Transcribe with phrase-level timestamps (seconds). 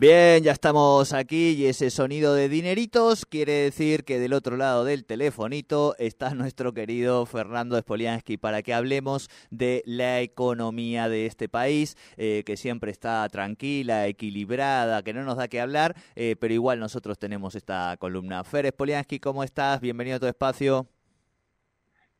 [0.00, 4.84] Bien, ya estamos aquí y ese sonido de dineritos quiere decir que del otro lado
[4.84, 11.48] del telefonito está nuestro querido Fernando Spoliansky para que hablemos de la economía de este
[11.48, 16.54] país, eh, que siempre está tranquila, equilibrada, que no nos da que hablar, eh, pero
[16.54, 18.44] igual nosotros tenemos esta columna.
[18.44, 19.80] Fer Spoliansky, ¿cómo estás?
[19.80, 20.86] Bienvenido a tu espacio.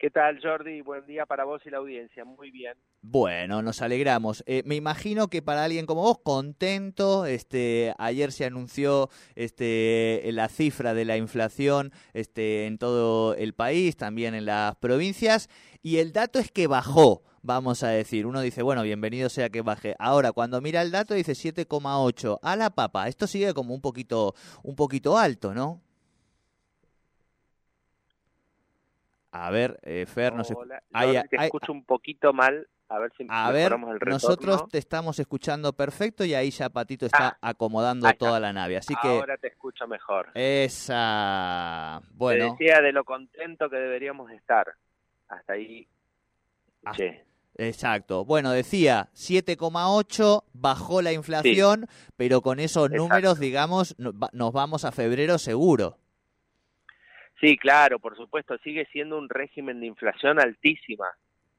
[0.00, 0.80] ¿Qué tal, Jordi?
[0.80, 2.24] Buen día para vos y la audiencia.
[2.24, 2.74] Muy bien.
[3.02, 4.44] Bueno, nos alegramos.
[4.46, 10.48] Eh, me imagino que para alguien como vos, contento, este, ayer se anunció este, la
[10.48, 15.48] cifra de la inflación este, en todo el país, también en las provincias,
[15.82, 18.24] y el dato es que bajó, vamos a decir.
[18.24, 19.96] Uno dice, bueno, bienvenido sea que baje.
[19.98, 23.08] Ahora, cuando mira el dato, dice 7,8 a la papa.
[23.08, 25.83] Esto sigue como un poquito, un poquito alto, ¿no?
[29.41, 30.55] A ver, eh, Fer, no sé.
[31.31, 32.69] te escucho un poquito mal.
[32.91, 37.28] A ver si a ver, nosotros te estamos escuchando perfecto y ahí ya Patito está
[37.28, 38.78] ah, acomodando toda la nave.
[38.78, 40.30] Así que ahora te escucho mejor.
[40.34, 42.56] Esa, bueno.
[42.56, 44.75] Te decía de lo contento que deberíamos estar.
[45.28, 45.86] Hasta ahí.
[46.84, 46.97] Ah,
[47.56, 48.25] exacto.
[48.25, 51.86] Bueno, decía 7,8 bajó la inflación,
[52.17, 55.98] pero con esos números, digamos, nos vamos a febrero seguro.
[57.41, 61.06] Sí, claro, por supuesto, sigue siendo un régimen de inflación altísima.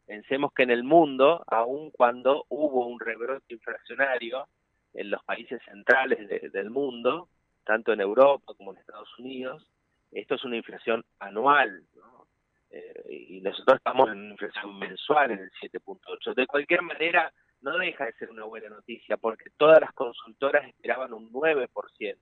[0.06, 4.48] Pensemos que en el mundo, aun cuando hubo un rebrote inflacionario
[4.94, 7.30] en los países centrales del mundo,
[7.64, 9.66] tanto en Europa como en Estados Unidos,
[10.12, 12.28] esto es una inflación anual, ¿no?
[12.72, 16.34] Eh, y nosotros estamos en una inflación mensual en el 7.8.
[16.36, 21.14] De cualquier manera, no deja de ser una buena noticia, porque todas las consultoras esperaban
[21.14, 22.18] un 9%.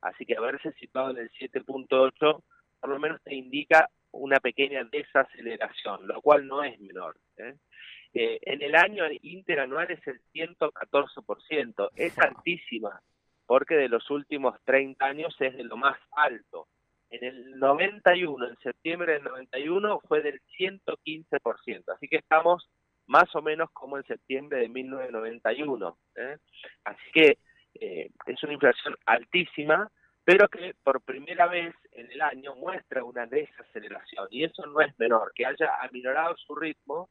[0.00, 2.42] Así que haberse situado en el 7.8
[2.84, 7.16] por lo menos te indica una pequeña desaceleración, lo cual no es menor.
[7.38, 7.54] ¿eh?
[8.12, 13.00] Eh, en el año interanual es el 114%, es altísima,
[13.46, 16.68] porque de los últimos 30 años es de lo más alto.
[17.08, 22.68] En el 91, en septiembre del 91, fue del 115%, así que estamos
[23.06, 25.96] más o menos como en septiembre de 1991.
[26.16, 26.36] ¿eh?
[26.84, 27.38] Así que
[27.80, 29.90] es una inflación altísima,
[30.24, 34.98] pero que por primera vez en el año muestra una desaceleración y eso no es
[34.98, 37.08] menor, que haya aminorado su ritmo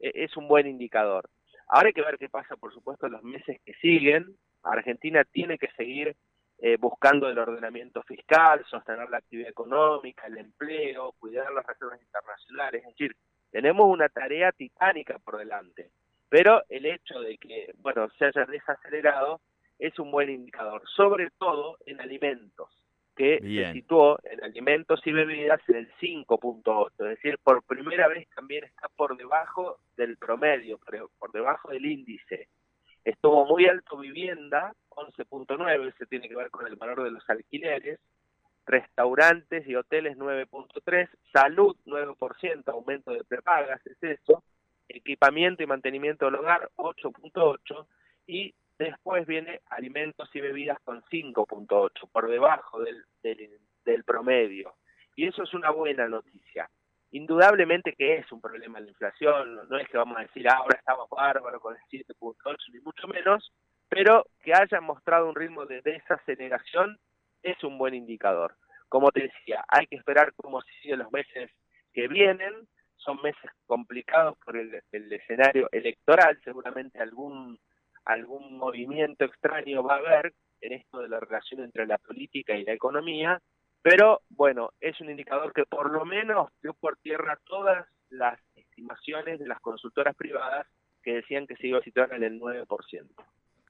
[0.00, 1.28] eh, es un buen indicador.
[1.68, 4.36] Ahora hay que ver qué pasa, por supuesto, en los meses que siguen.
[4.62, 6.16] Argentina tiene que seguir
[6.60, 12.82] eh, buscando el ordenamiento fiscal, sostener la actividad económica, el empleo, cuidar las reservas internacionales,
[12.82, 13.16] es decir,
[13.50, 15.90] tenemos una tarea titánica por delante.
[16.28, 19.40] Pero el hecho de que, bueno, se haya desacelerado
[19.78, 22.68] es un buen indicador, sobre todo en alimentos,
[23.16, 28.28] que se situó en alimentos y bebidas en el 5.8, es decir, por primera vez
[28.34, 30.78] también está por debajo del promedio,
[31.18, 32.48] por debajo del índice.
[33.04, 37.98] Estuvo muy alto vivienda, 11.9, se tiene que ver con el valor de los alquileres,
[38.66, 44.44] restaurantes y hoteles 9.3, salud 9%, aumento de prepagas, es eso,
[44.88, 47.97] equipamiento y mantenimiento del hogar 8.8 y
[49.18, 53.02] Después viene alimentos y bebidas con 5.8, por debajo del,
[53.84, 54.76] del, promedio.
[55.16, 56.70] Y eso es una buena noticia.
[57.10, 60.78] Indudablemente que es un problema la inflación, no es que vamos a decir ah, ahora
[60.78, 63.52] estamos bárbaros con el 7.8, ni mucho menos,
[63.88, 66.96] pero que haya mostrado un ritmo de desaceleración
[67.42, 68.54] es un buen indicador.
[68.88, 71.50] Como te decía, hay que esperar cómo siguen los meses
[71.92, 72.54] que vienen,
[72.94, 77.58] son meses complicados por el escenario electoral, seguramente algún
[78.08, 80.32] algún movimiento extraño va a haber
[80.62, 83.40] en esto de la relación entre la política y la economía,
[83.82, 89.38] pero bueno, es un indicador que por lo menos dio por tierra todas las estimaciones
[89.38, 90.66] de las consultoras privadas
[91.02, 92.66] que decían que se iba a situar en el 9%.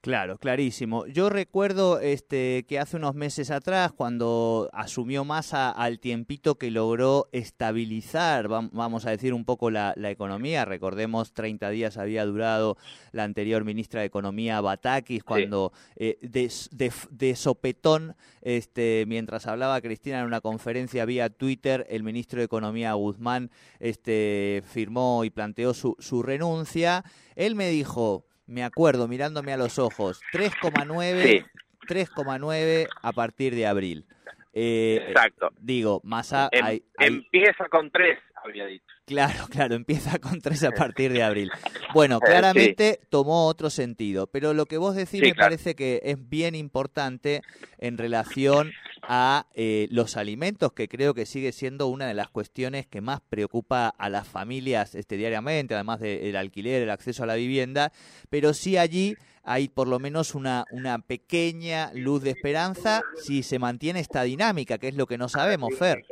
[0.01, 1.05] Claro, clarísimo.
[1.07, 7.27] Yo recuerdo este, que hace unos meses atrás, cuando asumió Massa al tiempito que logró
[7.33, 12.77] estabilizar, vamos a decir, un poco la, economía, recordemos 30 días había durado
[13.11, 20.25] la anterior ministra de Economía, Batakis, cuando eh, de, sopetón, este, mientras hablaba Cristina en
[20.25, 26.23] una conferencia vía Twitter, el ministro de Economía, Guzmán, este, firmó y planteó su, su
[26.23, 27.03] renuncia.
[27.35, 31.45] Él me dijo, me acuerdo mirándome a los ojos, 3,9
[31.89, 34.05] 3,9 a partir de abril.
[34.53, 35.51] Eh, Exacto.
[35.59, 36.49] Digo, Massa...
[36.51, 38.85] Em, empieza con 3, había dicho.
[39.09, 41.49] Claro, claro, empieza con 3 a partir de abril.
[41.91, 46.53] Bueno, claramente tomó otro sentido, pero lo que vos decís me parece que es bien
[46.53, 47.41] importante
[47.79, 48.71] en relación
[49.01, 53.21] a eh, los alimentos, que creo que sigue siendo una de las cuestiones que más
[53.27, 57.91] preocupa a las familias este, diariamente, además del alquiler, el acceso a la vivienda,
[58.29, 63.57] pero sí allí hay por lo menos una, una pequeña luz de esperanza si se
[63.57, 66.05] mantiene esta dinámica, que es lo que no sabemos, Fer.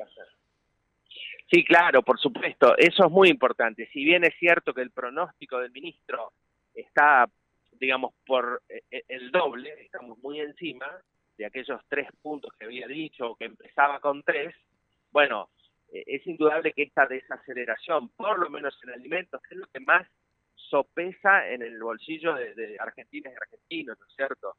[1.49, 3.87] Sí, claro, por supuesto, eso es muy importante.
[3.93, 6.33] Si bien es cierto que el pronóstico del ministro
[6.73, 7.25] está,
[7.79, 10.87] digamos, por eh, eh, el doble, estamos muy encima
[11.37, 14.53] de aquellos tres puntos que había dicho, que empezaba con tres,
[15.11, 15.49] bueno,
[15.93, 20.05] eh, es indudable que esta desaceleración, por lo menos en alimentos, es lo que más
[20.55, 24.55] sopesa en el bolsillo de, argentinas y argentinos, ¿no es cierto?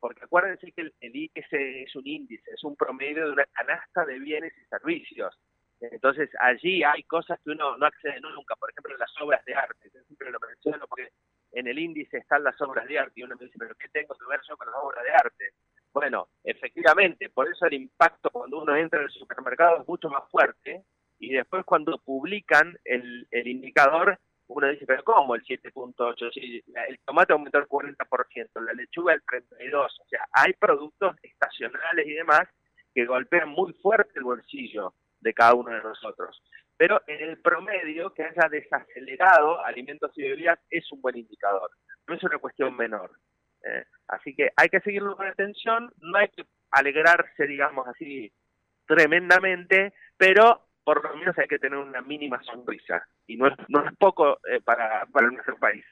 [0.00, 4.06] porque acuérdense que el, el IPC es un índice, es un promedio de una canasta
[4.06, 5.38] de bienes y servicios
[5.92, 9.90] entonces allí hay cosas que uno no accede nunca, por ejemplo las obras de arte,
[9.92, 11.10] yo siempre lo menciono porque
[11.52, 14.14] en el índice están las obras de arte y uno me dice, pero ¿qué tengo
[14.14, 15.52] que ver yo con las obras de arte?
[15.92, 20.28] Bueno, efectivamente, por eso el impacto cuando uno entra en el supermercado es mucho más
[20.28, 20.84] fuerte
[21.20, 26.32] y después cuando publican el, indicador, uno dice, pero ¿cómo el 7.8?
[26.32, 32.06] Si el tomate aumentó el 40%, la lechuga el 32%, o sea, hay productos estacionales
[32.06, 32.48] y demás
[32.92, 36.40] que golpean muy fuerte el bolsillo de cada uno de nosotros.
[36.76, 41.70] Pero en el promedio, que haya desacelerado alimentos y bebidas es un buen indicador,
[42.06, 43.10] no es una cuestión menor.
[43.64, 43.84] ¿eh?
[44.08, 48.30] así que hay que seguirlo con atención, no hay que alegrarse, digamos así,
[48.86, 53.86] tremendamente, pero por lo menos hay que tener una mínima sonrisa, y no es, no
[53.86, 55.84] es poco eh, para, para nuestro país.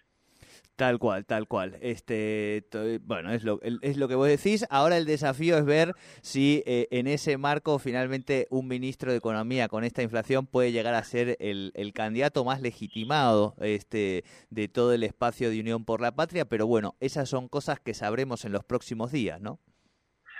[0.76, 1.76] Tal cual, tal cual.
[1.82, 2.64] Este,
[3.02, 4.64] bueno, es lo, es lo que vos decís.
[4.70, 5.92] Ahora el desafío es ver
[6.22, 10.94] si eh, en ese marco finalmente un ministro de Economía con esta inflación puede llegar
[10.94, 16.00] a ser el, el, candidato más legitimado este, de todo el espacio de Unión por
[16.00, 16.46] la Patria.
[16.46, 19.58] Pero bueno, esas son cosas que sabremos en los próximos días, ¿no?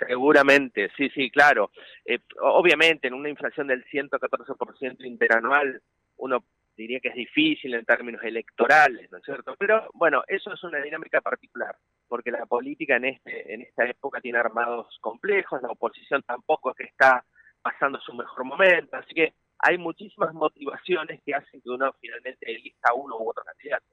[0.07, 1.69] Seguramente, sí, sí, claro.
[2.05, 5.81] Eh, obviamente, en una inflación del 114% interanual,
[6.17, 6.43] uno
[6.75, 9.55] diría que es difícil en términos electorales, ¿no es cierto?
[9.57, 11.75] Pero bueno, eso es una dinámica particular,
[12.07, 16.77] porque la política en este en esta época tiene armados complejos, la oposición tampoco es
[16.77, 17.25] que está
[17.61, 22.93] pasando su mejor momento, así que hay muchísimas motivaciones que hacen que uno finalmente elija
[22.95, 23.85] uno u otro candidato.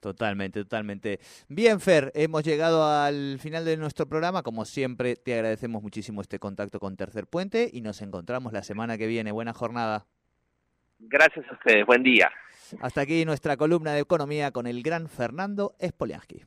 [0.00, 1.20] Totalmente, totalmente.
[1.48, 4.42] Bien, Fer, hemos llegado al final de nuestro programa.
[4.42, 8.96] Como siempre, te agradecemos muchísimo este contacto con Tercer Puente y nos encontramos la semana
[8.96, 9.32] que viene.
[9.32, 10.06] Buena jornada.
[10.98, 12.30] Gracias a ustedes, buen día.
[12.80, 16.44] Hasta aquí nuestra columna de economía con el gran Fernando Spoliansky.